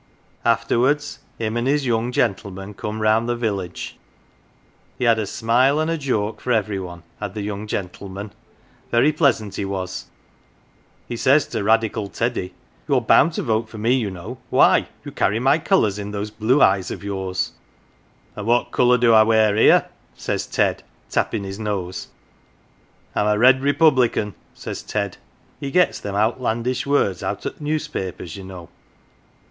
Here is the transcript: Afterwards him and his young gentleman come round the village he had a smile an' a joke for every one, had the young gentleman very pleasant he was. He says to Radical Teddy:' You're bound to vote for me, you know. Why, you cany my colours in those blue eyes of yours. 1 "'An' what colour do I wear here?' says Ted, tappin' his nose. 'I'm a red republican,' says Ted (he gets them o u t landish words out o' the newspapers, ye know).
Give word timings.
Afterwards 0.45 1.19
him 1.37 1.55
and 1.57 1.67
his 1.67 1.85
young 1.85 2.11
gentleman 2.11 2.73
come 2.73 3.03
round 3.03 3.29
the 3.29 3.35
village 3.35 3.99
he 4.97 5.03
had 5.03 5.19
a 5.19 5.27
smile 5.27 5.79
an' 5.79 5.89
a 5.89 5.97
joke 5.99 6.41
for 6.41 6.51
every 6.51 6.79
one, 6.79 7.03
had 7.19 7.35
the 7.35 7.43
young 7.43 7.67
gentleman 7.67 8.33
very 8.89 9.11
pleasant 9.13 9.57
he 9.57 9.63
was. 9.63 10.07
He 11.07 11.15
says 11.15 11.45
to 11.49 11.63
Radical 11.63 12.07
Teddy:' 12.09 12.55
You're 12.87 12.99
bound 13.01 13.33
to 13.33 13.43
vote 13.43 13.69
for 13.69 13.77
me, 13.77 13.93
you 13.93 14.09
know. 14.09 14.39
Why, 14.49 14.89
you 15.05 15.11
cany 15.11 15.37
my 15.37 15.59
colours 15.59 15.99
in 15.99 16.09
those 16.09 16.31
blue 16.31 16.63
eyes 16.63 16.89
of 16.89 17.03
yours. 17.03 17.51
1 18.33 18.41
"'An' 18.43 18.47
what 18.47 18.71
colour 18.71 18.97
do 18.97 19.13
I 19.13 19.21
wear 19.21 19.55
here?' 19.55 19.85
says 20.15 20.47
Ted, 20.47 20.81
tappin' 21.11 21.43
his 21.43 21.59
nose. 21.59 22.07
'I'm 23.15 23.27
a 23.27 23.37
red 23.37 23.61
republican,' 23.61 24.33
says 24.55 24.81
Ted 24.81 25.17
(he 25.59 25.69
gets 25.69 25.99
them 25.99 26.15
o 26.15 26.25
u 26.29 26.33
t 26.33 26.39
landish 26.39 26.87
words 26.87 27.21
out 27.21 27.45
o' 27.45 27.49
the 27.51 27.63
newspapers, 27.63 28.35
ye 28.35 28.41
know). 28.43 28.67